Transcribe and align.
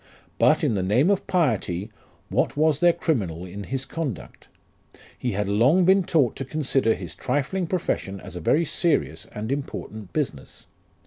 But, 0.39 0.63
in 0.63 0.73
the 0.73 0.81
name 0.81 1.11
of 1.11 1.27
piety, 1.27 1.91
what 2.29 2.57
was 2.57 2.79
there 2.79 2.91
criminal 2.91 3.45
in 3.45 3.65
his 3.65 3.85
conduct? 3.85 4.47
He 5.15 5.33
had 5.33 5.47
long 5.47 5.85
been 5.85 6.01
taught 6.03 6.35
to 6.37 6.43
consider 6.43 6.95
his 6.95 7.13
trifling 7.13 7.67
profession 7.67 8.19
as 8.19 8.35
a 8.35 8.39
very 8.39 8.65
serious 8.65 9.27
and 9.27 9.51
important 9.51 10.11
business. 10.11 10.65